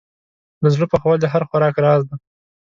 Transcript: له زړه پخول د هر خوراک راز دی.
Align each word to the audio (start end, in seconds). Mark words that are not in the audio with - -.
له 0.61 0.67
زړه 0.75 0.85
پخول 0.91 1.17
د 1.21 1.25
هر 1.33 1.41
خوراک 1.49 1.75
راز 1.85 2.01
دی. 2.09 2.17